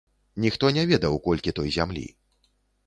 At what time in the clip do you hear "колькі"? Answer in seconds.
1.29-1.55